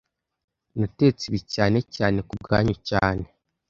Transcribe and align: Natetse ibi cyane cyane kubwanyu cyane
Natetse 0.79 1.21
ibi 1.29 1.39
cyane 1.53 1.79
cyane 1.95 2.19
kubwanyu 2.27 2.75
cyane 2.89 3.25